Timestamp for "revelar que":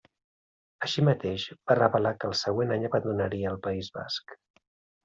1.81-2.31